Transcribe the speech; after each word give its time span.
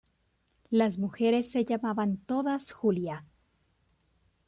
Las 0.71 0.97
mujeres 0.97 1.51
se 1.51 1.63
llamaban 1.63 2.17
todas 2.17 2.71
Julia. 2.71 3.23